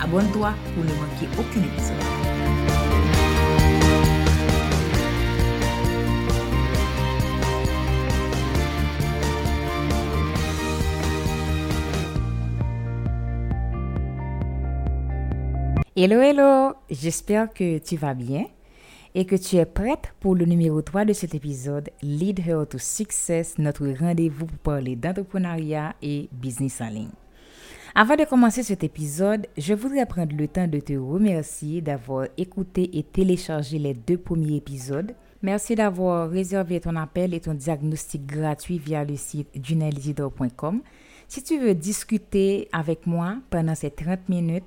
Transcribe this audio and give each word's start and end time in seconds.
Abonne-toi 0.00 0.54
pour 0.74 0.84
ne 0.84 0.90
manquer 0.90 1.26
aucun 1.38 1.62
épisode. 1.62 1.96
Hello, 15.98 16.20
hello! 16.20 16.74
J'espère 16.90 17.52
que 17.54 17.78
tu 17.78 17.96
vas 17.96 18.12
bien 18.12 18.44
et 19.14 19.24
que 19.24 19.34
tu 19.34 19.56
es 19.56 19.64
prête 19.64 20.12
pour 20.20 20.34
le 20.34 20.44
numéro 20.44 20.82
3 20.82 21.06
de 21.06 21.14
cet 21.14 21.34
épisode 21.34 21.88
Lead 22.02 22.38
Her 22.46 22.66
to 22.68 22.76
Success, 22.76 23.56
notre 23.56 23.86
rendez-vous 23.98 24.44
pour 24.44 24.58
parler 24.58 24.94
d'entrepreneuriat 24.94 25.94
et 26.02 26.28
business 26.32 26.82
en 26.82 26.88
ligne. 26.90 27.25
Avant 27.98 28.14
de 28.14 28.24
commencer 28.24 28.62
cet 28.62 28.84
épisode, 28.84 29.46
je 29.56 29.72
voudrais 29.72 30.04
prendre 30.04 30.36
le 30.36 30.46
temps 30.48 30.68
de 30.68 30.80
te 30.80 30.92
remercier 30.92 31.80
d'avoir 31.80 32.26
écouté 32.36 32.98
et 32.98 33.02
téléchargé 33.02 33.78
les 33.78 33.94
deux 33.94 34.18
premiers 34.18 34.56
épisodes. 34.56 35.14
Merci 35.40 35.76
d'avoir 35.76 36.28
réservé 36.28 36.78
ton 36.78 36.94
appel 36.96 37.32
et 37.32 37.40
ton 37.40 37.54
diagnostic 37.54 38.26
gratuit 38.26 38.76
via 38.78 39.02
le 39.02 39.16
site 39.16 39.48
junelizidor.com. 39.64 40.82
Si 41.26 41.42
tu 41.42 41.58
veux 41.58 41.74
discuter 41.74 42.68
avec 42.70 43.06
moi 43.06 43.38
pendant 43.48 43.74
ces 43.74 43.90
30 43.90 44.28
minutes, 44.28 44.64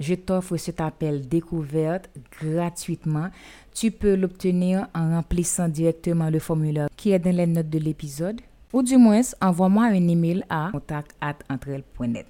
je 0.00 0.14
t'offre 0.14 0.56
cet 0.56 0.80
appel 0.80 1.28
découverte 1.28 2.10
gratuitement. 2.40 3.28
Tu 3.72 3.92
peux 3.92 4.16
l'obtenir 4.16 4.88
en 4.92 5.14
remplissant 5.14 5.68
directement 5.68 6.30
le 6.30 6.40
formulaire 6.40 6.88
qui 6.96 7.12
est 7.12 7.20
dans 7.20 7.36
les 7.36 7.46
notes 7.46 7.70
de 7.70 7.78
l'épisode 7.78 8.40
ou 8.72 8.82
du 8.82 8.96
moins 8.96 9.20
envoie-moi 9.40 9.84
un 9.84 10.08
email 10.08 10.42
à 10.48 10.70
contact@entrel.net. 10.72 12.26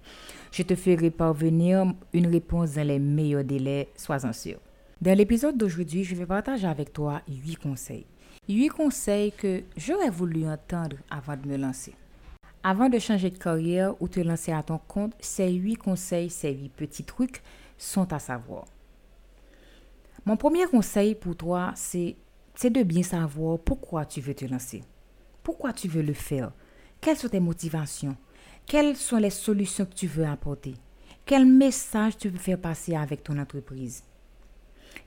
Je 0.53 0.63
te 0.63 0.75
ferai 0.75 1.11
parvenir 1.11 1.95
une 2.13 2.27
réponse 2.27 2.75
dans 2.75 2.87
les 2.87 2.99
meilleurs 2.99 3.43
délais, 3.43 3.89
sois-en 3.97 4.35
sûr. 4.35 4.59
Dans 5.01 5.17
l'épisode 5.17 5.57
d'aujourd'hui, 5.57 6.05
je 6.05 6.15
vais 6.15 6.27
partager 6.27 6.67
avec 6.67 6.93
toi 6.93 7.23
huit 7.27 7.57
conseils. 7.57 8.05
Huit 8.47 8.69
conseils 8.69 9.33
que 9.33 9.62
j'aurais 9.79 10.11
voulu 10.11 10.47
entendre 10.47 10.99
avant 11.09 11.39
de 11.39 11.49
me 11.49 11.57
lancer. 11.57 11.95
Avant 12.62 12.91
de 12.91 12.99
changer 12.99 13.31
de 13.31 13.39
carrière 13.39 13.95
ou 14.03 14.09
te 14.09 14.21
lancer 14.21 14.53
à 14.53 14.62
ton 14.62 14.77
compte, 14.77 15.15
ces 15.21 15.51
huit 15.51 15.77
conseils, 15.77 16.29
ces 16.29 16.53
huit 16.53 16.71
petits 16.71 17.05
trucs 17.05 17.43
sont 17.79 18.12
à 18.12 18.19
savoir. 18.19 18.67
Mon 20.27 20.37
premier 20.37 20.67
conseil 20.67 21.15
pour 21.15 21.35
toi, 21.35 21.73
c'est 21.75 22.15
de 22.62 22.83
bien 22.83 23.03
savoir 23.03 23.59
pourquoi 23.59 24.05
tu 24.05 24.21
veux 24.21 24.35
te 24.35 24.45
lancer. 24.45 24.85
Pourquoi 25.43 25.73
tu 25.73 25.89
veux 25.89 26.03
le 26.03 26.12
faire? 26.12 26.53
Quelles 27.01 27.17
sont 27.17 27.29
tes 27.29 27.41
motivations? 27.41 28.19
Quelles 28.67 28.97
sont 28.97 29.19
les 29.19 29.31
solutions 29.31 29.84
que 29.84 29.95
tu 29.95 30.06
veux 30.06 30.27
apporter? 30.27 30.75
Quel 31.25 31.47
message 31.47 32.17
tu 32.17 32.28
veux 32.28 32.39
faire 32.39 32.59
passer 32.59 32.97
avec 32.97 33.23
ton 33.23 33.39
entreprise? 33.39 34.03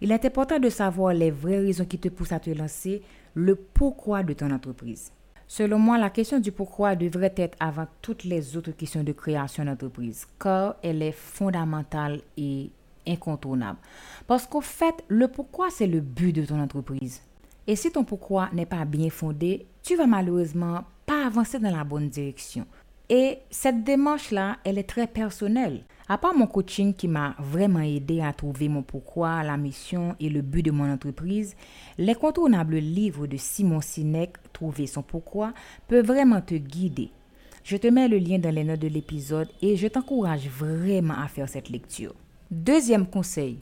Il 0.01 0.11
est 0.11 0.25
important 0.25 0.59
de 0.59 0.69
savoir 0.69 1.13
les 1.13 1.31
vraies 1.31 1.59
raisons 1.59 1.85
qui 1.85 1.97
te 1.97 2.09
poussent 2.09 2.31
à 2.31 2.39
te 2.39 2.49
lancer, 2.49 3.01
le 3.33 3.55
pourquoi 3.55 4.23
de 4.23 4.33
ton 4.33 4.51
entreprise. 4.51 5.11
Selon 5.47 5.77
moi, 5.77 5.97
la 5.97 6.09
question 6.09 6.39
du 6.39 6.51
pourquoi 6.51 6.95
devrait 6.95 7.33
être 7.37 7.55
avant 7.59 7.87
toutes 8.01 8.23
les 8.23 8.57
autres 8.57 8.71
questions 8.71 9.03
de 9.03 9.11
création 9.11 9.63
d'entreprise, 9.63 10.25
car 10.39 10.75
elle 10.81 11.01
est 11.01 11.11
fondamentale 11.11 12.21
et 12.35 12.71
incontournable. 13.07 13.77
Parce 14.25 14.47
qu'au 14.47 14.61
fait, 14.61 15.03
le 15.07 15.27
pourquoi, 15.27 15.69
c'est 15.69 15.87
le 15.87 15.99
but 16.01 16.33
de 16.33 16.45
ton 16.45 16.59
entreprise. 16.59 17.21
Et 17.67 17.75
si 17.75 17.91
ton 17.91 18.03
pourquoi 18.03 18.49
n'est 18.53 18.65
pas 18.65 18.85
bien 18.85 19.09
fondé, 19.09 19.65
tu 19.83 19.95
vas 19.95 20.07
malheureusement 20.07 20.83
pas 21.05 21.25
avancer 21.27 21.59
dans 21.59 21.75
la 21.75 21.83
bonne 21.83 22.09
direction. 22.09 22.65
Et 23.09 23.39
cette 23.51 23.83
démarche-là, 23.83 24.57
elle 24.63 24.77
est 24.77 24.89
très 24.89 25.07
personnelle. 25.07 25.83
À 26.07 26.17
part 26.17 26.35
mon 26.35 26.47
coaching 26.47 26.93
qui 26.93 27.07
m'a 27.07 27.35
vraiment 27.39 27.79
aidé 27.79 28.21
à 28.21 28.33
trouver 28.33 28.67
mon 28.67 28.83
pourquoi, 28.83 29.43
la 29.43 29.57
mission 29.57 30.15
et 30.19 30.29
le 30.29 30.41
but 30.41 30.63
de 30.63 30.71
mon 30.71 30.91
entreprise, 30.91 31.55
l'incontournable 31.97 32.77
livre 32.77 33.27
de 33.27 33.37
Simon 33.37 33.81
Sinek, 33.81 34.37
Trouver 34.53 34.87
son 34.87 35.01
pourquoi, 35.01 35.53
peut 35.87 36.01
vraiment 36.01 36.41
te 36.41 36.55
guider. 36.55 37.09
Je 37.63 37.77
te 37.77 37.87
mets 37.87 38.07
le 38.07 38.17
lien 38.17 38.37
dans 38.37 38.53
les 38.53 38.63
notes 38.63 38.79
de 38.79 38.87
l'épisode 38.87 39.49
et 39.61 39.75
je 39.75 39.87
t'encourage 39.87 40.47
vraiment 40.47 41.15
à 41.17 41.27
faire 41.27 41.49
cette 41.49 41.69
lecture. 41.69 42.13
Deuxième 42.51 43.07
conseil, 43.07 43.59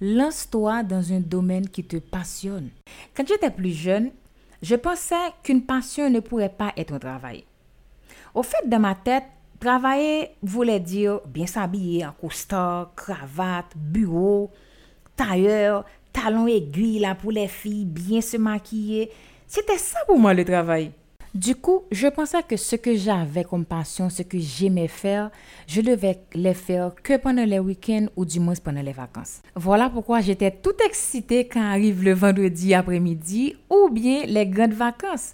lance-toi 0.00 0.82
dans 0.82 1.12
un 1.12 1.20
domaine 1.20 1.68
qui 1.68 1.84
te 1.84 1.96
passionne. 1.96 2.70
Quand 3.16 3.26
j'étais 3.26 3.50
plus 3.50 3.70
jeune, 3.70 4.10
je 4.62 4.74
pensais 4.74 5.14
qu'une 5.42 5.64
passion 5.64 6.10
ne 6.10 6.20
pourrait 6.20 6.48
pas 6.48 6.72
être 6.76 6.94
un 6.94 6.98
travail. 6.98 7.44
Au 8.36 8.42
fait, 8.42 8.68
dans 8.68 8.78
ma 8.78 8.94
tête, 8.94 9.24
travailler 9.58 10.28
voulait 10.42 10.78
dire 10.78 11.20
bien 11.26 11.46
s'habiller 11.46 12.04
en 12.04 12.12
costard, 12.12 12.92
cravate, 12.94 13.72
bureau, 13.74 14.50
tailleur, 15.16 15.86
talons 16.12 16.46
aiguilles 16.46 17.08
pour 17.18 17.32
les 17.32 17.48
filles, 17.48 17.86
bien 17.86 18.20
se 18.20 18.36
maquiller. 18.36 19.10
C'était 19.46 19.78
ça 19.78 20.00
pour 20.06 20.18
moi 20.18 20.34
le 20.34 20.44
travail. 20.44 20.92
Du 21.34 21.54
coup, 21.54 21.84
je 21.90 22.08
pensais 22.08 22.42
que 22.42 22.58
ce 22.58 22.76
que 22.76 22.94
j'avais 22.94 23.44
comme 23.44 23.64
passion, 23.64 24.10
ce 24.10 24.22
que 24.22 24.38
j'aimais 24.38 24.88
faire, 24.88 25.30
je 25.66 25.80
devais 25.80 26.18
les 26.34 26.54
faire 26.54 26.92
que 27.02 27.16
pendant 27.16 27.44
les 27.44 27.58
week-ends 27.58 28.08
ou 28.16 28.26
du 28.26 28.38
moins 28.38 28.54
pendant 28.62 28.82
les 28.82 28.92
vacances. 28.92 29.40
Voilà 29.54 29.88
pourquoi 29.88 30.20
j'étais 30.20 30.50
tout 30.50 30.76
excitée 30.86 31.48
quand 31.48 31.62
arrive 31.62 32.04
le 32.04 32.12
vendredi 32.12 32.74
après-midi 32.74 33.56
ou 33.70 33.88
bien 33.88 34.24
les 34.26 34.46
grandes 34.46 34.74
vacances. 34.74 35.32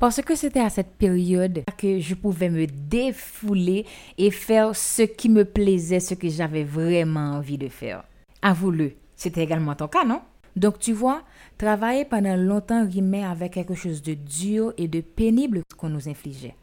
Parce 0.00 0.22
que 0.22 0.34
c'était 0.34 0.60
à 0.60 0.70
cette 0.70 0.94
période 0.94 1.62
que 1.76 2.00
je 2.00 2.14
pouvais 2.14 2.48
me 2.48 2.66
défouler 2.66 3.84
et 4.16 4.30
faire 4.30 4.74
ce 4.74 5.02
qui 5.02 5.28
me 5.28 5.44
plaisait, 5.44 6.00
ce 6.00 6.14
que 6.14 6.26
j'avais 6.26 6.64
vraiment 6.64 7.32
envie 7.32 7.58
de 7.58 7.68
faire. 7.68 8.04
Avoue-le, 8.40 8.92
c'était 9.14 9.42
également 9.42 9.74
ton 9.74 9.88
cas, 9.88 10.06
non? 10.06 10.22
Donc 10.56 10.78
tu 10.78 10.94
vois, 10.94 11.22
travailler 11.58 12.06
pendant 12.06 12.34
longtemps 12.34 12.88
rimait 12.88 13.24
avec 13.24 13.52
quelque 13.52 13.74
chose 13.74 14.00
de 14.00 14.14
dur 14.14 14.72
et 14.78 14.88
de 14.88 15.02
pénible 15.02 15.60
qu'on 15.76 15.90
nous 15.90 16.08
infligeait. 16.08 16.56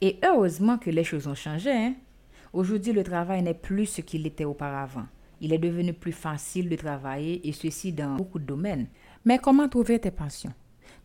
Et 0.00 0.20
heureusement 0.24 0.78
que 0.78 0.90
les 0.90 1.02
choses 1.02 1.26
ont 1.26 1.34
changé. 1.34 1.72
Hein? 1.72 1.94
Aujourd'hui, 2.52 2.92
le 2.92 3.02
travail 3.02 3.42
n'est 3.42 3.54
plus 3.54 3.86
ce 3.86 4.00
qu'il 4.00 4.24
était 4.28 4.44
auparavant. 4.44 5.06
Il 5.40 5.52
est 5.52 5.58
devenu 5.58 5.92
plus 5.92 6.12
facile 6.12 6.68
de 6.68 6.76
travailler 6.76 7.48
et 7.48 7.50
ceci 7.50 7.92
dans 7.92 8.14
beaucoup 8.14 8.38
de 8.38 8.46
domaines. 8.46 8.86
Mais 9.24 9.38
comment 9.38 9.68
trouver 9.68 9.98
tes 9.98 10.12
passions? 10.12 10.52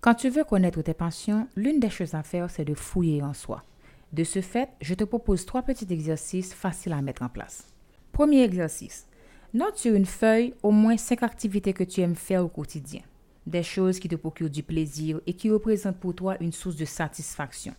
Quand 0.02 0.16
tu 0.16 0.30
veux 0.30 0.44
connaître 0.44 0.82
tes 0.82 0.96
passions, 0.96 1.48
l'une 1.56 1.80
des 1.80 1.92
choses 1.92 2.16
à 2.16 2.24
faire, 2.24 2.50
c'est 2.50 2.66
de 2.66 2.74
fouiller 2.74 3.22
en 3.22 3.34
soi. 3.34 3.64
De 4.12 4.24
ce 4.24 4.42
fait, 4.42 4.70
je 4.82 4.96
te 4.96 5.04
propose 5.04 5.46
trois 5.46 5.62
petits 5.62 5.88
exercices 5.92 6.54
faciles 6.54 6.94
à 6.94 7.02
mettre 7.04 7.22
en 7.22 7.30
place. 7.30 7.68
Premier 8.12 8.42
exercice. 8.42 9.08
Note 9.54 9.78
sur 9.78 9.94
une 9.94 10.08
feuille 10.08 10.56
au 10.64 10.72
moins 10.72 10.98
cinq 10.98 11.22
activités 11.22 11.74
que 11.74 11.84
tu 11.84 12.02
aimes 12.02 12.16
faire 12.16 12.44
au 12.44 12.48
quotidien. 12.48 13.02
Des 13.46 13.62
choses 13.64 14.00
qui 14.00 14.10
te 14.10 14.16
procurent 14.16 14.50
du 14.50 14.64
plaisir 14.64 15.22
et 15.28 15.34
qui 15.34 15.52
représentent 15.52 16.00
pour 16.00 16.16
toi 16.16 16.36
une 16.42 16.52
source 16.52 16.76
de 16.76 16.86
satisfaction. 16.86 17.76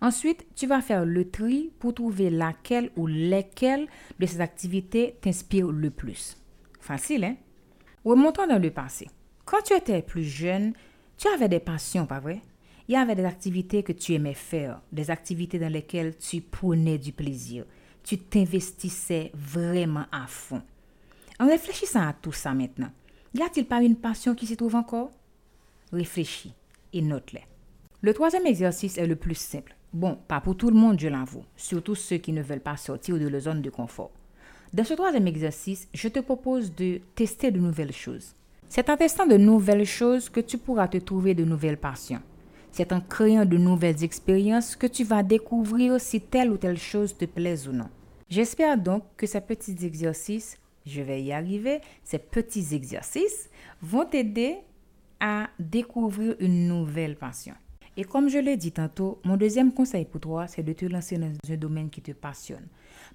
Ensuite, 0.00 0.46
tu 0.54 0.68
vas 0.68 0.80
faire 0.80 1.04
le 1.04 1.28
tri 1.28 1.72
pour 1.80 1.92
trouver 1.92 2.30
laquelle 2.30 2.90
ou 2.96 3.08
lesquelles 3.08 3.88
de 4.20 4.26
ces 4.26 4.40
activités 4.40 5.16
t'inspirent 5.20 5.72
le 5.72 5.90
plus. 5.90 6.36
Facile, 6.78 7.24
hein? 7.24 7.36
Remontons 8.04 8.46
dans 8.46 8.62
le 8.62 8.70
passé. 8.70 9.08
Quand 9.44 9.62
tu 9.64 9.74
étais 9.74 10.02
plus 10.02 10.24
jeune, 10.24 10.72
tu 11.18 11.28
avais 11.28 11.48
des 11.48 11.60
passions, 11.60 12.06
pas 12.06 12.20
vrai? 12.20 12.40
Il 12.86 12.92
y 12.92 12.96
avait 12.96 13.16
des 13.16 13.24
activités 13.24 13.82
que 13.82 13.92
tu 13.92 14.14
aimais 14.14 14.34
faire, 14.34 14.80
des 14.92 15.10
activités 15.10 15.58
dans 15.58 15.70
lesquelles 15.70 16.16
tu 16.16 16.40
prenais 16.40 16.96
du 16.96 17.12
plaisir. 17.12 17.66
Tu 18.02 18.18
t'investissais 18.18 19.30
vraiment 19.34 20.06
à 20.10 20.26
fond. 20.26 20.62
En 21.38 21.48
réfléchissant 21.48 22.06
à 22.06 22.14
tout 22.14 22.32
ça 22.32 22.54
maintenant, 22.54 22.90
y 23.34 23.42
a-t-il 23.42 23.66
pas 23.66 23.82
une 23.82 23.96
passion 23.96 24.34
qui 24.34 24.46
s'y 24.46 24.56
trouve 24.56 24.76
encore? 24.76 25.10
Réfléchis 25.92 26.54
et 26.92 27.02
note-les. 27.02 27.44
Le 28.00 28.14
troisième 28.14 28.46
exercice 28.46 28.96
est 28.96 29.06
le 29.06 29.16
plus 29.16 29.34
simple. 29.34 29.74
Bon, 29.92 30.18
pas 30.28 30.40
pour 30.40 30.56
tout 30.56 30.70
le 30.70 30.76
monde, 30.76 31.00
je 31.00 31.08
l'avoue, 31.08 31.44
surtout 31.56 31.94
ceux 31.94 32.18
qui 32.18 32.32
ne 32.32 32.42
veulent 32.42 32.60
pas 32.60 32.76
sortir 32.76 33.18
de 33.18 33.26
leur 33.26 33.40
zone 33.40 33.60
de 33.60 33.70
confort. 33.70 34.12
Dans 34.72 34.84
ce 34.84 34.94
troisième 34.94 35.26
exercice, 35.26 35.88
je 35.92 36.08
te 36.08 36.20
propose 36.20 36.74
de 36.74 37.00
tester 37.14 37.50
de 37.50 37.58
nouvelles 37.58 37.92
choses. 37.92 38.34
C'est 38.70 38.90
en 38.90 38.96
testant 38.98 39.26
de 39.26 39.38
nouvelles 39.38 39.86
choses 39.86 40.28
que 40.28 40.40
tu 40.40 40.58
pourras 40.58 40.88
te 40.88 40.98
trouver 40.98 41.34
de 41.34 41.44
nouvelles 41.44 41.78
passions. 41.78 42.20
C'est 42.70 42.92
en 42.92 43.00
créant 43.00 43.46
de 43.46 43.56
nouvelles 43.56 44.04
expériences 44.04 44.76
que 44.76 44.86
tu 44.86 45.04
vas 45.04 45.22
découvrir 45.22 45.98
si 45.98 46.20
telle 46.20 46.50
ou 46.50 46.58
telle 46.58 46.78
chose 46.78 47.16
te 47.16 47.24
plaise 47.24 47.66
ou 47.66 47.72
non. 47.72 47.88
J'espère 48.28 48.76
donc 48.76 49.04
que 49.16 49.26
ces 49.26 49.40
petits 49.40 49.86
exercices, 49.86 50.58
je 50.84 51.00
vais 51.00 51.22
y 51.22 51.32
arriver, 51.32 51.80
ces 52.04 52.18
petits 52.18 52.74
exercices 52.74 53.48
vont 53.80 54.04
t'aider 54.04 54.56
à 55.18 55.48
découvrir 55.58 56.36
une 56.38 56.68
nouvelle 56.68 57.16
passion. 57.16 57.54
Et 57.96 58.04
comme 58.04 58.28
je 58.28 58.38
l'ai 58.38 58.56
dit 58.58 58.70
tantôt, 58.70 59.18
mon 59.24 59.36
deuxième 59.38 59.72
conseil 59.72 60.04
pour 60.04 60.20
toi, 60.20 60.46
c'est 60.46 60.62
de 60.62 60.72
te 60.74 60.84
lancer 60.84 61.16
dans 61.16 61.32
un 61.50 61.56
domaine 61.56 61.90
qui 61.90 62.02
te 62.02 62.12
passionne. 62.12 62.68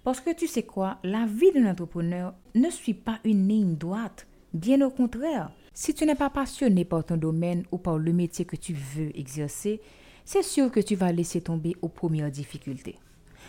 Parce 0.03 0.19
que 0.19 0.33
tu 0.33 0.47
sais 0.47 0.63
quoi, 0.63 0.97
la 1.03 1.25
vie 1.27 1.51
d'un 1.53 1.69
entrepreneur 1.69 2.33
ne 2.55 2.69
suit 2.69 2.95
pas 2.95 3.19
une 3.23 3.47
ligne 3.47 3.75
droite. 3.75 4.27
Bien 4.53 4.81
au 4.81 4.91
contraire, 4.91 5.51
si 5.73 5.95
tu 5.95 6.05
n'es 6.05 6.13
pas 6.13 6.29
passionné 6.29 6.85
par 6.85 7.03
ton 7.03 7.17
domaine 7.17 7.63
ou 7.71 7.79
par 7.79 7.97
le 7.97 8.13
métier 8.13 8.45
que 8.45 8.55
tu 8.55 8.73
veux 8.73 9.17
exercer, 9.17 9.81
c'est 10.25 10.43
sûr 10.43 10.71
que 10.71 10.79
tu 10.79 10.95
vas 10.95 11.11
laisser 11.11 11.41
tomber 11.41 11.75
aux 11.81 11.89
premières 11.89 12.29
difficultés. 12.29 12.99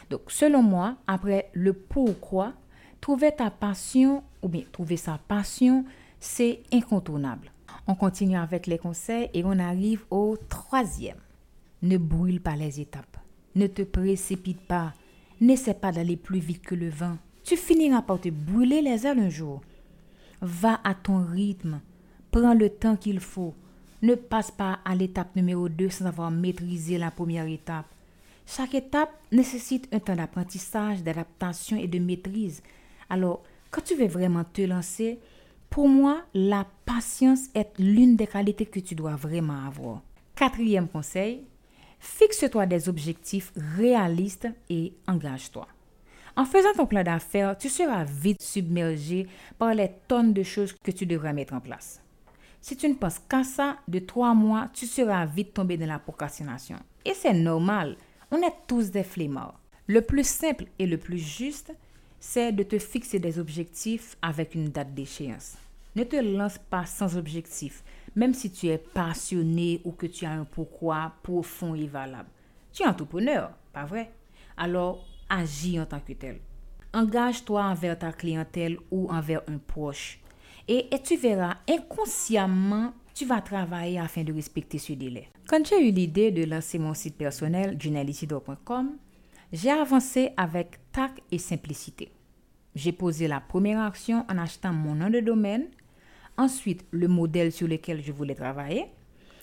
Donc, 0.09 0.23
selon 0.29 0.63
moi, 0.63 0.97
après 1.07 1.51
le 1.53 1.75
pourquoi, 1.75 2.55
trouver 3.03 3.33
ta 3.33 3.51
passion 3.51 4.23
ou 4.43 4.49
bien 4.49 4.63
trouver 4.73 4.97
sa 4.97 5.19
passion, 5.29 5.85
c'est 6.21 6.63
incontournable. 6.73 7.53
On 7.87 7.95
continue 7.95 8.39
avec 8.39 8.67
les 8.67 8.79
conseils 8.79 9.29
et 9.35 9.45
on 9.45 9.59
arrive 9.59 10.05
au 10.11 10.39
troisième. 10.49 11.19
Ne 11.83 11.99
brûle 11.99 12.41
pas 12.41 12.57
les 12.57 12.81
étapes. 12.81 13.19
Ne 13.55 13.67
te 13.67 13.83
précipite 13.83 14.67
pas. 14.67 14.95
N'essaie 15.41 15.75
pas 15.75 15.93
d'aller 15.93 16.17
plus 16.17 16.39
vite 16.39 16.63
que 16.63 16.75
le 16.75 16.89
vent. 16.89 17.19
Tu 17.45 17.59
finiras 17.59 18.01
par 18.01 18.19
te 18.19 18.31
brûler 18.31 18.81
les 18.81 19.07
ailes 19.07 19.19
un 19.19 19.29
jour. 19.29 19.61
Va 20.47 20.79
à 20.85 20.93
ton 20.93 21.25
rythme. 21.25 21.81
Prends 22.31 22.53
le 22.53 22.69
temps 22.69 22.97
qu'il 22.97 23.19
faut. 23.19 23.55
Ne 24.03 24.15
passe 24.15 24.51
pas 24.51 24.81
à 24.85 24.95
l'étape 24.95 25.35
numéro 25.37 25.71
2 25.71 25.89
sans 25.89 26.05
avoir 26.05 26.31
maîtrisé 26.31 26.99
la 26.99 27.11
première 27.11 27.47
étape. 27.47 27.87
Chaque 28.45 28.75
étape 28.75 29.09
nécessite 29.33 29.89
un 29.91 30.01
temps 30.01 30.15
d'apprentissage, 30.15 31.03
d'adaptation 31.03 31.79
et 31.79 31.89
de 31.89 31.99
maîtrise. 31.99 32.63
Alors, 33.09 33.43
quand 33.71 33.81
tu 33.83 33.95
veux 33.95 34.07
vraiment 34.07 34.45
te 34.45 34.61
lancer, 34.61 35.19
pour 35.71 35.89
moi, 35.89 36.21
la 36.35 36.67
patience 36.85 37.49
est 37.55 37.73
l'une 37.79 38.17
des 38.17 38.27
qualités 38.27 38.67
que 38.67 38.81
tu 38.81 38.95
dois 38.95 39.17
vraiment 39.17 39.67
avoir. 39.67 40.03
Quatrième 40.37 40.89
conseil, 40.89 41.47
fixe-toi 42.01 42.67
des 42.67 42.91
objectifs 42.91 43.51
réalistes 43.79 44.49
et 44.69 44.93
engage-toi. 45.09 45.67
En 46.37 46.45
faisant 46.45 46.73
ton 46.75 46.87
plan 46.87 47.05
d'affaires, 47.05 47.57
tu 47.57 47.69
seras 47.69 48.05
vite 48.05 48.43
submergé 48.43 49.29
par 49.57 49.73
les 49.73 49.93
tonnes 50.09 50.33
de 50.33 50.43
choses 50.43 50.73
que 50.73 50.91
tu 50.91 51.07
devras 51.07 51.33
mettre 51.33 51.55
en 51.55 51.61
place. 51.61 52.03
Si 52.61 52.77
tu 52.77 52.89
ne 52.89 52.95
penses 52.95 53.21
qu'à 53.21 53.45
ça, 53.45 53.77
de 53.87 54.01
trois 54.01 54.35
mois, 54.35 54.69
tu 54.73 54.87
seras 54.87 55.27
vite 55.27 55.55
tombé 55.55 55.77
dans 55.77 55.87
la 55.87 55.99
procrastination. 55.99 56.77
Et 57.05 57.15
c'est 57.15 57.35
normal, 57.35 57.97
on 58.31 58.39
est 58.39 58.55
tous 58.67 58.91
des 58.91 59.05
flemmards. 59.05 59.61
Le 59.87 60.01
plus 60.01 60.27
simple 60.27 60.65
et 60.79 60.87
le 60.87 60.97
plus 60.97 61.19
juste, 61.19 61.73
c'est 62.19 62.53
de 62.53 62.63
te 62.63 62.79
fixer 62.79 63.19
des 63.19 63.39
objectifs 63.39 64.17
avec 64.23 64.55
une 64.55 64.71
date 64.71 64.95
d'échéance. 64.95 65.57
Ne 65.95 66.03
te 66.03 66.17
lance 66.17 66.59
pas 66.59 66.87
sans 66.87 67.17
objectif, 67.17 67.85
même 68.17 68.35
si 68.35 68.51
tu 68.51 68.67
es 68.67 68.79
passionné 68.79 69.83
ou 69.85 69.93
que 69.93 70.07
tu 70.07 70.25
as 70.25 70.33
un 70.33 70.45
pourquoi 70.45 71.13
profond 71.23 71.77
et 71.77 71.87
valable. 71.87 72.31
Tu 72.73 72.83
es 72.83 72.87
entrepreneur, 72.87 73.53
pas 73.73 73.85
vrai? 73.85 74.11
Alors, 74.57 75.05
agis 75.35 75.81
en 75.81 75.87
tant 75.87 76.01
que 76.01 76.13
tel. 76.13 76.41
Engage-toi 76.93 77.63
envers 77.63 77.99
ta 77.99 78.13
clientèle 78.13 78.79
ou 78.91 79.11
envers 79.11 79.43
un 79.49 79.59
proche. 79.59 80.21
Et, 80.69 80.89
tu 81.05 81.17
verras, 81.17 81.57
inconsciemment, 81.69 82.93
tu 83.15 83.27
vas 83.27 83.41
travailler 83.41 83.99
afin 83.99 84.23
de 84.23 84.33
respecter 84.33 84.79
ce 84.79 84.93
délai. 84.93 85.29
Quand 85.49 85.67
j'ai 85.67 85.89
eu 85.89 85.91
l'idée 85.91 86.31
de 86.31 86.45
lancer 86.45 86.79
mon 86.79 86.95
site 86.95 87.17
personnel, 87.17 87.77
journalisidor.com, 87.79 88.97
j'ai 89.53 89.71
avancé 89.71 90.31
avec 90.37 90.79
tact 90.93 91.21
et 91.31 91.39
simplicité. 91.39 92.11
J'ai 92.75 92.93
posé 92.93 93.29
la 93.29 93.41
première 93.41 93.81
action 93.81 94.25
en 94.29 94.39
achetant 94.39 94.73
mon 94.73 94.95
nom 94.95 95.11
de 95.11 95.21
domaine, 95.21 95.67
ensuite 96.37 96.85
le 96.91 97.09
modèle 97.09 97.53
sur 97.53 97.69
lequel 97.69 98.03
je 98.03 98.11
voulais 98.11 98.35
travailler. 98.35 98.87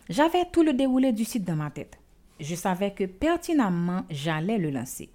J'avais 0.10 0.46
tout 0.52 0.64
le 0.64 0.74
déroulé 0.74 1.14
du 1.14 1.24
site 1.24 1.46
dans 1.46 1.56
ma 1.56 1.70
tête. 1.70 1.98
Je 2.40 2.56
savais 2.56 2.92
que 2.92 3.06
pertinemment 3.06 4.06
j'allais 4.10 4.58
le 4.58 4.72
lancer. 4.72 5.10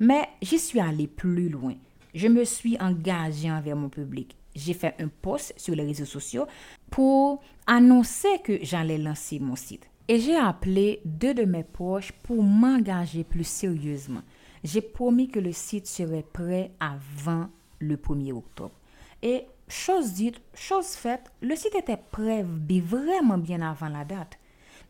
Mais 0.00 0.28
j'y 0.42 0.58
suis 0.58 0.80
allé 0.80 1.06
plus 1.06 1.48
loin. 1.48 1.74
Je 2.14 2.28
me 2.28 2.44
suis 2.44 2.78
engagé 2.80 3.50
envers 3.50 3.76
mon 3.76 3.88
public. 3.88 4.36
J'ai 4.54 4.74
fait 4.74 4.94
un 4.98 5.08
post 5.08 5.54
sur 5.56 5.74
les 5.74 5.84
réseaux 5.84 6.04
sociaux 6.04 6.46
pour 6.90 7.42
annoncer 7.66 8.40
que 8.42 8.58
j'allais 8.62 8.98
lancer 8.98 9.38
mon 9.38 9.56
site. 9.56 9.88
Et 10.08 10.18
j'ai 10.18 10.36
appelé 10.36 11.00
deux 11.04 11.34
de 11.34 11.44
mes 11.44 11.64
proches 11.64 12.12
pour 12.22 12.42
m'engager 12.42 13.24
plus 13.24 13.46
sérieusement. 13.46 14.22
J'ai 14.64 14.80
promis 14.80 15.28
que 15.28 15.38
le 15.38 15.52
site 15.52 15.86
serait 15.86 16.24
prêt 16.32 16.72
avant 16.80 17.48
le 17.78 17.96
1er 17.96 18.32
octobre. 18.32 18.74
Et 19.22 19.44
chose 19.68 20.14
dite, 20.14 20.40
chose 20.54 20.88
faite, 20.88 21.30
le 21.42 21.54
site 21.54 21.74
était 21.74 21.98
prêt 22.10 22.44
vraiment 22.44 23.38
bien 23.38 23.60
avant 23.60 23.88
la 23.88 24.04
date. 24.04 24.38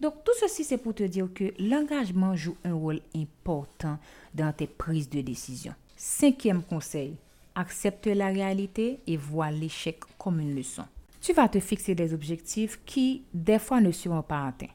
Donc 0.00 0.22
tout 0.24 0.32
ceci, 0.38 0.62
c'est 0.62 0.78
pour 0.78 0.94
te 0.94 1.02
dire 1.02 1.28
que 1.34 1.52
l'engagement 1.58 2.36
joue 2.36 2.56
un 2.64 2.74
rôle 2.74 3.00
important 3.16 3.98
dans 4.34 4.52
tes 4.52 4.68
prises 4.68 5.10
de 5.10 5.20
décision. 5.20 5.74
Cinquième 5.96 6.62
conseil, 6.62 7.16
accepte 7.56 8.06
la 8.06 8.28
réalité 8.28 9.00
et 9.06 9.16
vois 9.16 9.50
l'échec 9.50 9.98
comme 10.16 10.38
une 10.38 10.54
leçon. 10.54 10.84
Tu 11.20 11.32
vas 11.32 11.48
te 11.48 11.58
fixer 11.58 11.96
des 11.96 12.14
objectifs 12.14 12.78
qui, 12.86 13.24
des 13.34 13.58
fois, 13.58 13.80
ne 13.80 13.90
seront 13.90 14.22
pas 14.22 14.46
atteints. 14.46 14.66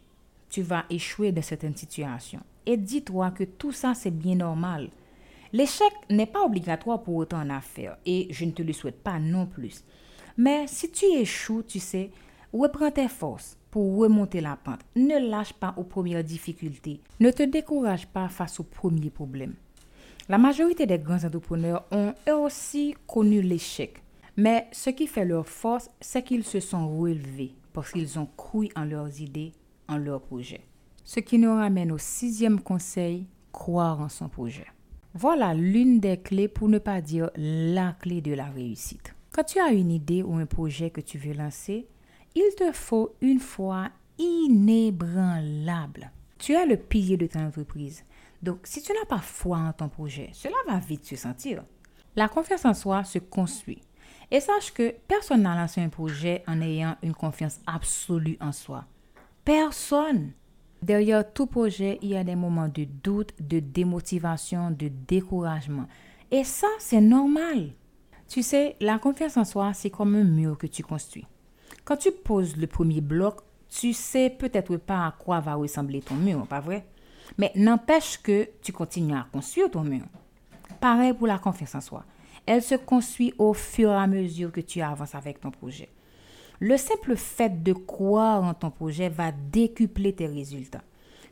Tu 0.49 0.61
vas 0.61 0.83
échouer 0.89 1.31
dans 1.31 1.41
certaines 1.41 1.77
situations. 1.77 2.41
Et 2.65 2.75
dis-toi 2.75 3.31
que 3.31 3.45
tout 3.45 3.71
ça, 3.71 3.93
c'est 3.93 4.11
bien 4.11 4.35
normal. 4.35 4.89
L'échec 5.53 5.93
n'est 6.09 6.25
pas 6.25 6.43
obligatoire 6.43 7.01
pour 7.01 7.15
autant 7.15 7.41
en 7.41 7.59
et 8.05 8.27
je 8.29 8.45
ne 8.45 8.51
te 8.51 8.61
le 8.61 8.73
souhaite 8.73 9.01
pas 9.01 9.19
non 9.19 9.45
plus. 9.45 9.83
Mais 10.35 10.67
si 10.67 10.91
tu 10.91 11.05
échoues, 11.05 11.63
tu 11.63 11.79
sais, 11.79 12.11
reprends 12.51 12.91
tes 12.91 13.07
forces 13.07 13.57
pour 13.73 13.97
remonter 13.97 14.39
la 14.39 14.55
pente. 14.55 14.81
Ne 14.95 15.17
lâche 15.31 15.53
pas 15.53 15.73
aux 15.77 15.83
premières 15.83 16.23
difficultés. 16.23 17.01
Ne 17.19 17.31
te 17.31 17.41
décourage 17.41 18.05
pas 18.05 18.29
face 18.29 18.59
aux 18.59 18.63
premiers 18.65 19.09
problèmes. 19.09 19.55
La 20.29 20.37
majorité 20.37 20.85
des 20.85 20.99
grands 20.99 21.23
entrepreneurs 21.23 21.83
ont 21.89 22.13
eux 22.29 22.35
aussi 22.35 22.93
connu 23.07 23.41
l'échec. 23.41 24.03
Mais 24.37 24.67
ce 24.71 24.91
qui 24.91 25.07
fait 25.07 25.25
leur 25.25 25.47
force, 25.47 25.89
c'est 25.99 26.21
qu'ils 26.21 26.43
se 26.43 26.59
sont 26.59 26.99
relevés 26.99 27.55
parce 27.73 27.91
qu'ils 27.91 28.19
ont 28.19 28.27
cru 28.37 28.69
en 28.75 28.85
leurs 28.85 29.19
idées, 29.19 29.53
en 29.89 29.97
leurs 29.97 30.21
projets. 30.21 30.61
Ce 31.03 31.19
qui 31.19 31.39
nous 31.39 31.55
ramène 31.55 31.91
au 31.91 31.97
sixième 31.97 32.61
conseil, 32.61 33.25
croire 33.51 34.01
en 34.01 34.09
son 34.09 34.29
projet. 34.29 34.67
Voilà 35.15 35.55
l'une 35.55 35.99
des 35.99 36.17
clés, 36.17 36.47
pour 36.47 36.69
ne 36.69 36.77
pas 36.77 37.01
dire 37.01 37.31
la 37.35 37.93
clé 37.93 38.21
de 38.21 38.35
la 38.35 38.51
réussite. 38.51 39.15
Quand 39.31 39.45
tu 39.45 39.59
as 39.59 39.71
une 39.71 39.89
idée 39.89 40.21
ou 40.21 40.35
un 40.35 40.45
projet 40.45 40.91
que 40.91 41.01
tu 41.01 41.17
veux 41.17 41.33
lancer, 41.33 41.87
il 42.35 42.49
te 42.57 42.71
faut 42.71 43.15
une 43.21 43.39
foi 43.39 43.89
inébranlable. 44.17 46.11
Tu 46.37 46.53
es 46.53 46.65
le 46.65 46.77
pilier 46.77 47.17
de 47.17 47.27
ton 47.27 47.45
entreprise. 47.45 48.03
Donc, 48.41 48.59
si 48.63 48.81
tu 48.81 48.91
n'as 48.91 49.05
pas 49.05 49.19
foi 49.19 49.57
en 49.57 49.73
ton 49.73 49.89
projet, 49.89 50.29
cela 50.33 50.55
va 50.67 50.79
vite 50.79 51.05
se 51.05 51.15
sentir. 51.15 51.63
La 52.15 52.27
confiance 52.27 52.65
en 52.65 52.73
soi 52.73 53.03
se 53.03 53.19
construit. 53.19 53.81
Et 54.29 54.39
sache 54.39 54.73
que 54.73 54.93
personne 55.07 55.43
n'a 55.43 55.55
lancé 55.55 55.81
un 55.81 55.89
projet 55.89 56.43
en 56.47 56.59
ayant 56.61 56.95
une 57.03 57.13
confiance 57.13 57.59
absolue 57.65 58.37
en 58.41 58.51
soi. 58.51 58.85
Personne. 59.45 60.31
Derrière 60.81 61.31
tout 61.31 61.45
projet, 61.45 61.97
il 62.01 62.09
y 62.09 62.17
a 62.17 62.23
des 62.23 62.35
moments 62.35 62.67
de 62.67 62.83
doute, 62.83 63.33
de 63.39 63.59
démotivation, 63.59 64.71
de 64.71 64.89
découragement. 64.89 65.87
Et 66.29 66.43
ça, 66.43 66.67
c'est 66.79 66.99
normal. 66.99 67.69
Tu 68.27 68.43
sais, 68.43 68.75
la 68.81 68.99
confiance 68.99 69.37
en 69.37 69.45
soi, 69.45 69.73
c'est 69.73 69.89
comme 69.89 70.15
un 70.15 70.23
mur 70.23 70.57
que 70.57 70.67
tu 70.67 70.83
construis. 70.83 71.25
Quand 71.85 71.97
tu 71.97 72.11
poses 72.11 72.55
le 72.55 72.67
premier 72.67 73.01
bloc, 73.01 73.41
tu 73.67 73.91
sais 73.91 74.29
peut-être 74.29 74.77
pas 74.77 75.05
à 75.05 75.11
quoi 75.11 75.41
va 75.41 75.55
ressembler 75.55 76.01
ton 76.01 76.15
mur, 76.15 76.47
pas 76.47 76.61
vrai? 76.61 76.85
Mais 77.37 77.51
n'empêche 77.55 78.21
que 78.21 78.47
tu 78.61 78.71
continues 78.71 79.15
à 79.15 79.27
construire 79.31 79.69
ton 79.69 79.83
mur. 79.83 80.05
Pareil 80.79 81.13
pour 81.13 81.27
la 81.27 81.39
confiance 81.39 81.75
en 81.75 81.81
soi. 81.81 82.05
Elle 82.45 82.61
se 82.61 82.75
construit 82.75 83.33
au 83.37 83.53
fur 83.53 83.89
et 83.89 83.95
à 83.95 84.07
mesure 84.07 84.51
que 84.51 84.61
tu 84.61 84.81
avances 84.81 85.15
avec 85.15 85.41
ton 85.41 85.51
projet. 85.51 85.89
Le 86.59 86.77
simple 86.77 87.17
fait 87.17 87.61
de 87.61 87.73
croire 87.73 88.43
en 88.43 88.53
ton 88.53 88.71
projet 88.71 89.09
va 89.09 89.33
décupler 89.33 90.13
tes 90.13 90.27
résultats. 90.27 90.83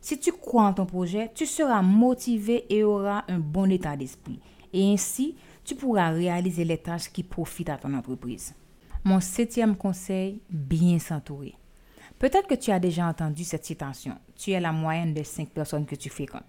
Si 0.01 0.19
tu 0.19 0.33
crois 0.33 0.63
en 0.63 0.73
ton 0.73 0.85
projet, 0.85 1.31
tu 1.33 1.45
seras 1.45 1.81
motivé 1.81 2.65
et 2.69 2.83
auras 2.83 3.23
un 3.29 3.39
bon 3.39 3.71
état 3.71 3.95
d'esprit. 3.95 4.39
Et 4.73 4.91
ainsi, 4.91 5.35
tu 5.63 5.75
pourras 5.75 6.09
réaliser 6.09 6.65
les 6.65 6.77
tâches 6.77 7.09
qui 7.09 7.23
profitent 7.23 7.69
à 7.69 7.77
ton 7.77 7.93
entreprise. 7.93 8.53
Mon 9.03 9.19
septième 9.19 9.75
conseil, 9.75 10.41
bien 10.49 10.99
s'entourer. 10.99 11.55
Peut-être 12.19 12.47
que 12.47 12.55
tu 12.55 12.69
as 12.69 12.79
déjà 12.79 13.07
entendu 13.07 13.43
cette 13.43 13.65
citation. 13.65 14.15
Tu 14.35 14.51
es 14.51 14.59
la 14.59 14.71
moyenne 14.71 15.13
des 15.13 15.23
cinq 15.23 15.49
personnes 15.49 15.87
que 15.87 15.95
tu 15.95 16.09
fréquentes. 16.09 16.43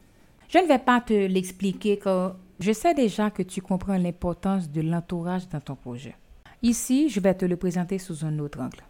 Je 0.51 0.59
ne 0.59 0.67
vais 0.67 0.79
pas 0.79 1.01
te 1.01 1.15
l'expliquer 1.15 1.99
car 1.99 2.37
je 2.61 2.73
sais 2.73 2.93
déjà 2.93 3.31
que 3.31 3.43
tu 3.43 3.63
comprends 3.63 3.97
l'importance 3.97 4.71
de 4.71 4.83
l'entourage 4.83 5.49
dans 5.49 5.61
ton 5.61 5.77
projet. 5.77 6.15
Ici, 6.63 7.09
je 7.09 7.21
vais 7.21 7.35
te 7.35 7.47
le 7.47 7.57
présenter 7.57 7.99
sous 7.99 8.25
un 8.25 8.39
autre 8.39 8.61
angle. 8.61 8.83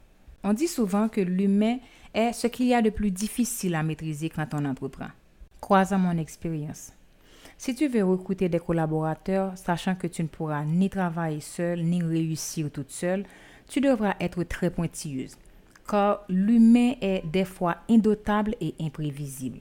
On 0.43 0.55
dit 0.55 0.67
souvent 0.67 1.09
que 1.09 1.21
l'humain 1.21 1.79
est 2.13 2.33
ce 2.33 2.49
qu'il 2.49 2.67
y 2.67 2.75
a 2.75 2.83
de 2.83 2.91
plus 2.91 3.13
difficile 3.13 3.77
à 3.77 3.85
maîtriser 3.85 4.29
quand 4.29 4.49
on 4.55 4.65
entreprend. 4.65 5.09
Crois 5.61 5.93
à 5.93 5.99
mon 5.99 6.19
expérience. 6.19 6.93
Si 7.57 7.77
tu 7.77 7.87
veux 7.87 8.03
recruter 8.03 8.49
des 8.49 8.59
collaborateurs, 8.59 9.57
sachant 9.57 9.95
que 9.95 10.09
tu 10.09 10.25
ne 10.25 10.29
pourras 10.29 10.65
ni 10.65 10.91
travailler 10.91 11.41
seul, 11.41 11.85
ni 11.85 12.03
réussir 12.03 12.73
toute 12.73 12.91
seule, 12.91 13.25
tu 13.73 13.81
devras 13.81 14.17
être 14.21 14.43
très 14.45 14.69
pointilleuse, 14.69 15.39
car 15.89 16.27
l'humain 16.29 16.93
est 17.01 17.23
des 17.25 17.47
fois 17.47 17.79
indotable 17.89 18.55
et 18.61 18.75
imprévisible. 18.79 19.61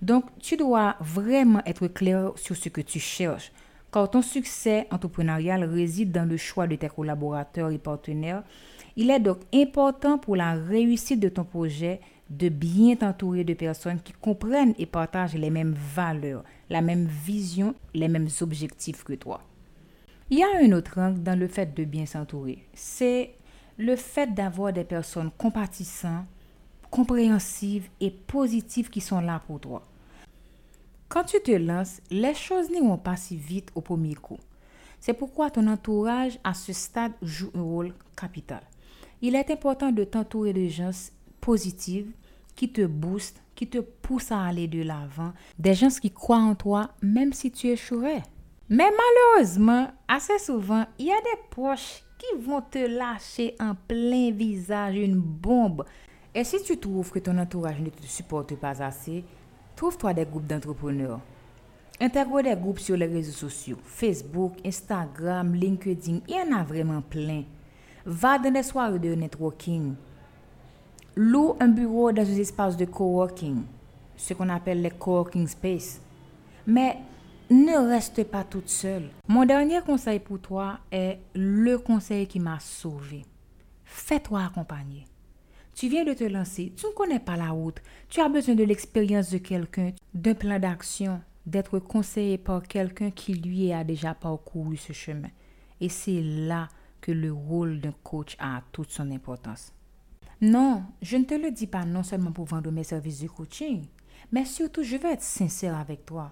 Donc, 0.00 0.26
tu 0.38 0.56
dois 0.56 0.94
vraiment 1.00 1.60
être 1.66 1.88
clair 1.88 2.30
sur 2.36 2.56
ce 2.56 2.68
que 2.68 2.80
tu 2.80 3.00
cherches, 3.00 3.50
car 3.92 4.08
ton 4.08 4.22
succès 4.22 4.86
entrepreneurial 4.92 5.64
réside 5.64 6.12
dans 6.12 6.28
le 6.28 6.36
choix 6.36 6.68
de 6.68 6.76
tes 6.76 6.88
collaborateurs 6.88 7.72
et 7.72 7.78
partenaires. 7.78 8.44
Il 8.94 9.10
est 9.10 9.18
donc 9.18 9.38
important 9.52 10.16
pour 10.16 10.36
la 10.36 10.52
réussite 10.52 11.18
de 11.18 11.28
ton 11.28 11.42
projet 11.42 11.98
de 12.30 12.50
bien 12.50 12.94
t'entourer 12.94 13.42
de 13.42 13.54
personnes 13.54 14.00
qui 14.00 14.12
comprennent 14.12 14.74
et 14.78 14.86
partagent 14.86 15.34
les 15.34 15.50
mêmes 15.50 15.74
valeurs, 15.92 16.44
la 16.68 16.82
même 16.82 17.06
vision, 17.06 17.74
les 17.94 18.06
mêmes 18.06 18.28
objectifs 18.42 19.02
que 19.02 19.14
toi. 19.14 19.40
Il 20.30 20.38
y 20.38 20.44
a 20.44 20.62
un 20.62 20.70
autre 20.70 21.00
angle 21.00 21.24
dans 21.24 21.36
le 21.36 21.48
fait 21.48 21.74
de 21.74 21.82
bien 21.82 22.06
s'entourer. 22.06 22.64
C'est 22.72 23.30
le 23.80 23.96
fait 23.96 24.34
d'avoir 24.34 24.74
des 24.74 24.84
personnes 24.84 25.30
compatissantes, 25.38 26.26
compréhensives 26.90 27.88
et 28.00 28.10
positives 28.10 28.90
qui 28.90 29.00
sont 29.00 29.20
là 29.20 29.40
pour 29.46 29.58
toi. 29.58 29.82
Quand 31.08 31.24
tu 31.24 31.40
te 31.40 31.50
lances, 31.50 32.00
les 32.10 32.34
choses 32.34 32.70
n'iront 32.70 32.98
pas 32.98 33.16
si 33.16 33.36
vite 33.36 33.70
au 33.74 33.80
premier 33.80 34.14
coup. 34.14 34.38
C'est 35.00 35.14
pourquoi 35.14 35.50
ton 35.50 35.66
entourage 35.66 36.38
à 36.44 36.52
ce 36.52 36.74
stade 36.74 37.12
joue 37.22 37.50
un 37.54 37.62
rôle 37.62 37.94
capital. 38.14 38.60
Il 39.22 39.34
est 39.34 39.50
important 39.50 39.92
de 39.92 40.04
t'entourer 40.04 40.52
de 40.52 40.68
gens 40.68 41.10
positifs 41.40 42.06
qui 42.54 42.70
te 42.70 42.84
boostent, 42.84 43.42
qui 43.54 43.66
te 43.66 43.78
poussent 43.78 44.30
à 44.30 44.44
aller 44.44 44.68
de 44.68 44.82
l'avant, 44.82 45.32
des 45.58 45.72
gens 45.72 45.88
qui 45.88 46.10
croient 46.10 46.36
en 46.36 46.54
toi 46.54 46.90
même 47.00 47.32
si 47.32 47.50
tu 47.50 47.68
échouerais. 47.68 48.22
Mais 48.72 48.88
malheureusement, 48.88 49.88
assez 50.06 50.38
souvent, 50.38 50.84
il 50.96 51.06
y 51.06 51.10
a 51.10 51.20
des 51.20 51.40
proches 51.50 52.04
qui 52.16 52.40
vont 52.40 52.60
te 52.60 52.78
lâcher 52.78 53.56
en 53.58 53.74
plein 53.74 54.30
visage 54.30 54.94
une 54.94 55.16
bombe. 55.16 55.84
Et 56.32 56.44
si 56.44 56.62
tu 56.62 56.78
trouves 56.78 57.10
que 57.10 57.18
ton 57.18 57.36
entourage 57.36 57.80
ne 57.80 57.90
te 57.90 58.06
supporte 58.06 58.54
pas 58.54 58.80
assez, 58.80 59.24
trouve-toi 59.74 60.14
des 60.14 60.24
groupes 60.24 60.46
d'entrepreneurs. 60.46 61.18
Intègre 62.00 62.42
des 62.42 62.54
groupes 62.54 62.78
sur 62.78 62.96
les 62.96 63.06
réseaux 63.06 63.32
sociaux, 63.32 63.78
Facebook, 63.84 64.54
Instagram, 64.64 65.52
LinkedIn, 65.52 66.20
il 66.28 66.34
y 66.34 66.40
en 66.40 66.56
a 66.56 66.62
vraiment 66.62 67.02
plein. 67.02 67.42
Va 68.06 68.38
dans 68.38 68.52
des 68.52 68.62
soirées 68.62 69.00
de 69.00 69.16
networking. 69.16 69.94
Loue 71.16 71.56
un 71.58 71.68
bureau 71.68 72.12
dans 72.12 72.22
un 72.22 72.36
espace 72.36 72.76
de 72.76 72.84
coworking, 72.84 73.62
ce 74.16 74.32
qu'on 74.32 74.48
appelle 74.48 74.80
les 74.80 74.90
coworking 74.90 75.48
space. 75.48 76.00
Mais 76.66 76.98
ne 77.50 77.88
reste 77.88 78.24
pas 78.24 78.44
toute 78.44 78.68
seule. 78.68 79.10
Mon 79.26 79.44
dernier 79.44 79.80
conseil 79.80 80.20
pour 80.20 80.40
toi 80.40 80.78
est 80.92 81.18
le 81.34 81.78
conseil 81.78 82.26
qui 82.26 82.38
m'a 82.38 82.60
sauvé. 82.60 83.24
Fais-toi 83.84 84.44
accompagner. 84.44 85.04
Tu 85.74 85.88
viens 85.88 86.04
de 86.04 86.12
te 86.12 86.24
lancer, 86.24 86.72
tu 86.76 86.86
ne 86.86 86.92
connais 86.92 87.18
pas 87.18 87.36
la 87.36 87.50
route, 87.50 87.80
tu 88.08 88.20
as 88.20 88.28
besoin 88.28 88.54
de 88.54 88.64
l'expérience 88.64 89.30
de 89.30 89.38
quelqu'un, 89.38 89.92
d'un 90.14 90.34
plan 90.34 90.58
d'action, 90.58 91.20
d'être 91.46 91.78
conseillé 91.78 92.38
par 92.38 92.62
quelqu'un 92.62 93.10
qui 93.10 93.34
lui 93.34 93.72
a 93.72 93.82
déjà 93.82 94.14
parcouru 94.14 94.76
ce 94.76 94.92
chemin. 94.92 95.30
Et 95.80 95.88
c'est 95.88 96.22
là 96.22 96.68
que 97.00 97.12
le 97.12 97.32
rôle 97.32 97.80
d'un 97.80 97.94
coach 98.02 98.36
a 98.38 98.62
toute 98.72 98.90
son 98.90 99.10
importance. 99.10 99.72
Non, 100.40 100.84
je 101.02 101.16
ne 101.16 101.24
te 101.24 101.34
le 101.34 101.50
dis 101.50 101.66
pas 101.66 101.84
non 101.84 102.02
seulement 102.02 102.32
pour 102.32 102.44
vendre 102.44 102.70
mes 102.70 102.84
services 102.84 103.22
de 103.22 103.28
coaching, 103.28 103.86
mais 104.30 104.44
surtout 104.44 104.82
je 104.82 104.96
veux 104.96 105.10
être 105.10 105.22
sincère 105.22 105.76
avec 105.76 106.04
toi. 106.04 106.30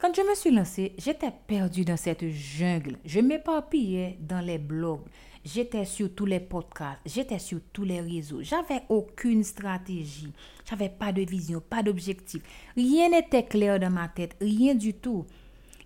Quand 0.00 0.14
je 0.16 0.22
me 0.22 0.34
suis 0.34 0.50
lancée, 0.50 0.94
j'étais 0.96 1.30
perdue 1.46 1.84
dans 1.84 1.98
cette 1.98 2.26
jungle. 2.26 2.96
Je 3.04 3.20
m'éparpillais 3.20 4.16
dans 4.18 4.40
les 4.40 4.56
blogs. 4.56 5.04
J'étais 5.44 5.84
sur 5.84 6.14
tous 6.14 6.24
les 6.24 6.40
podcasts. 6.40 7.00
J'étais 7.04 7.38
sur 7.38 7.58
tous 7.70 7.84
les 7.84 8.00
réseaux. 8.00 8.40
J'avais 8.40 8.80
aucune 8.88 9.44
stratégie. 9.44 10.32
J'avais 10.66 10.88
pas 10.88 11.12
de 11.12 11.20
vision, 11.20 11.60
pas 11.60 11.82
d'objectif. 11.82 12.40
Rien 12.74 13.10
n'était 13.10 13.44
clair 13.44 13.78
dans 13.78 13.90
ma 13.90 14.08
tête. 14.08 14.36
Rien 14.40 14.74
du 14.74 14.94
tout. 14.94 15.26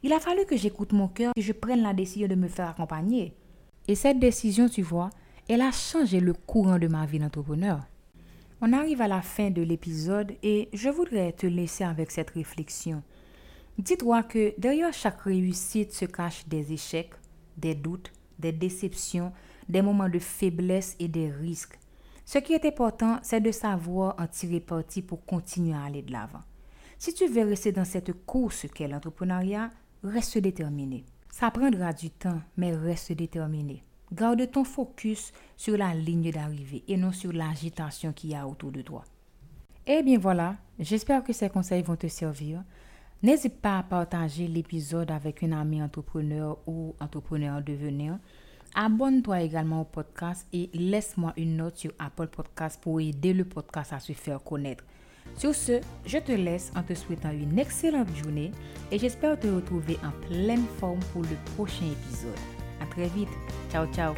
Il 0.04 0.12
a 0.12 0.20
fallu 0.20 0.46
que 0.46 0.56
j'écoute 0.56 0.92
mon 0.92 1.08
cœur, 1.08 1.32
que 1.34 1.42
je 1.42 1.52
prenne 1.52 1.82
la 1.82 1.92
décision 1.92 2.28
de 2.28 2.36
me 2.36 2.46
faire 2.46 2.68
accompagner. 2.68 3.34
Et 3.88 3.96
cette 3.96 4.20
décision, 4.20 4.68
tu 4.68 4.82
vois, 4.82 5.10
elle 5.48 5.60
a 5.62 5.72
changé 5.72 6.20
le 6.20 6.34
courant 6.34 6.78
de 6.78 6.86
ma 6.86 7.04
vie 7.04 7.18
d'entrepreneur. 7.18 7.80
On 8.60 8.72
arrive 8.72 9.00
à 9.00 9.08
la 9.08 9.22
fin 9.22 9.50
de 9.50 9.62
l'épisode 9.62 10.34
et 10.44 10.68
je 10.72 10.88
voudrais 10.88 11.32
te 11.32 11.48
laisser 11.48 11.82
avec 11.82 12.12
cette 12.12 12.30
réflexion. 12.30 13.02
Dis-toi 13.78 14.22
que 14.22 14.54
derrière 14.58 14.92
chaque 14.92 15.22
réussite 15.22 15.92
se 15.92 16.04
cachent 16.04 16.46
des 16.46 16.72
échecs, 16.72 17.14
des 17.56 17.74
doutes, 17.74 18.12
des 18.38 18.52
déceptions, 18.52 19.32
des 19.68 19.82
moments 19.82 20.08
de 20.08 20.18
faiblesse 20.18 20.96
et 20.98 21.08
des 21.08 21.30
risques. 21.30 21.78
Ce 22.24 22.38
qui 22.38 22.52
est 22.52 22.64
important, 22.64 23.18
c'est 23.22 23.40
de 23.40 23.50
savoir 23.50 24.14
en 24.18 24.26
tirer 24.26 24.60
parti 24.60 25.02
pour 25.02 25.24
continuer 25.26 25.74
à 25.74 25.84
aller 25.84 26.02
de 26.02 26.12
l'avant. 26.12 26.42
Si 26.98 27.12
tu 27.12 27.26
veux 27.26 27.44
rester 27.44 27.72
dans 27.72 27.84
cette 27.84 28.24
course 28.24 28.66
qu'est 28.72 28.88
l'entrepreneuriat, 28.88 29.70
reste 30.02 30.38
déterminé. 30.38 31.04
Ça 31.30 31.50
prendra 31.50 31.92
du 31.92 32.10
temps, 32.10 32.40
mais 32.56 32.74
reste 32.74 33.12
déterminé. 33.12 33.82
Garde 34.12 34.48
ton 34.50 34.64
focus 34.64 35.32
sur 35.56 35.76
la 35.76 35.92
ligne 35.94 36.30
d'arrivée 36.30 36.84
et 36.86 36.96
non 36.96 37.10
sur 37.10 37.32
l'agitation 37.32 38.12
qu'il 38.12 38.30
y 38.30 38.34
a 38.36 38.46
autour 38.46 38.70
de 38.70 38.82
toi. 38.82 39.04
Eh 39.86 40.02
bien 40.02 40.18
voilà, 40.18 40.56
j'espère 40.78 41.24
que 41.24 41.32
ces 41.32 41.50
conseils 41.50 41.82
vont 41.82 41.96
te 41.96 42.06
servir. 42.06 42.62
N'hésite 43.22 43.60
pas 43.60 43.78
à 43.78 43.82
partager 43.82 44.46
l'épisode 44.46 45.10
avec 45.10 45.42
une 45.42 45.54
amie 45.54 45.82
entrepreneur 45.82 46.58
ou 46.66 46.94
entrepreneur 47.00 47.56
en 47.56 47.60
devenir. 47.60 48.18
Abonne-toi 48.74 49.42
également 49.42 49.82
au 49.82 49.84
podcast 49.84 50.46
et 50.52 50.68
laisse-moi 50.74 51.32
une 51.36 51.56
note 51.56 51.76
sur 51.76 51.92
Apple 51.98 52.26
Podcast 52.26 52.80
pour 52.82 53.00
aider 53.00 53.32
le 53.32 53.44
podcast 53.44 53.92
à 53.92 54.00
se 54.00 54.12
faire 54.12 54.42
connaître. 54.42 54.84
Sur 55.36 55.54
ce, 55.54 55.80
je 56.04 56.18
te 56.18 56.32
laisse 56.32 56.72
en 56.76 56.82
te 56.82 56.92
souhaitant 56.94 57.30
une 57.30 57.58
excellente 57.58 58.14
journée 58.16 58.52
et 58.90 58.98
j'espère 58.98 59.38
te 59.38 59.46
retrouver 59.46 59.96
en 60.04 60.10
pleine 60.28 60.66
forme 60.78 61.00
pour 61.12 61.22
le 61.22 61.54
prochain 61.54 61.86
épisode. 61.86 62.38
À 62.80 62.86
très 62.86 63.08
vite. 63.08 63.28
Ciao, 63.70 63.86
ciao. 63.92 64.14